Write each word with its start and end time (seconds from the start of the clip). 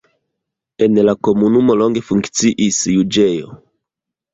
En 0.85 0.97
la 1.11 1.15
komunumo 1.29 1.77
longe 1.85 2.05
funkciis 2.11 2.85
juĝejo. 2.99 3.61